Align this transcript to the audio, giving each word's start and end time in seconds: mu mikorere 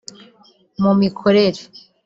mu 0.81 0.91
mikorere 0.99 1.61